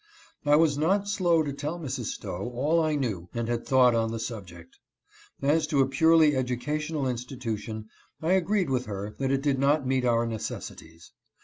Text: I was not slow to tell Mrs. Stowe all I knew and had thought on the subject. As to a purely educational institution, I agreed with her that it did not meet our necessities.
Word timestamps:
I 0.47 0.55
was 0.55 0.79
not 0.79 1.07
slow 1.07 1.43
to 1.43 1.53
tell 1.53 1.77
Mrs. 1.79 2.05
Stowe 2.05 2.49
all 2.55 2.81
I 2.81 2.95
knew 2.95 3.29
and 3.35 3.47
had 3.47 3.67
thought 3.67 3.93
on 3.93 4.09
the 4.11 4.17
subject. 4.19 4.79
As 5.43 5.67
to 5.67 5.79
a 5.81 5.87
purely 5.87 6.35
educational 6.35 7.07
institution, 7.07 7.87
I 8.19 8.31
agreed 8.31 8.71
with 8.71 8.87
her 8.87 9.13
that 9.19 9.29
it 9.31 9.43
did 9.43 9.59
not 9.59 9.85
meet 9.85 10.03
our 10.03 10.25
necessities. 10.25 11.11